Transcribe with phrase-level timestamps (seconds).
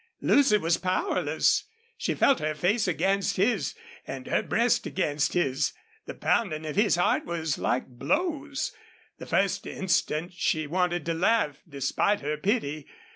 [0.19, 1.65] Lucy was powerless.
[1.95, 3.75] She felt her face against his
[4.07, 5.73] and her breast against his.
[6.07, 8.75] The pounding of his heart was like blows.
[9.19, 12.87] The first instant she wanted to laugh, despite her pity.